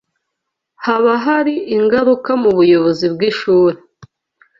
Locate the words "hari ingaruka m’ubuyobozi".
1.25-3.05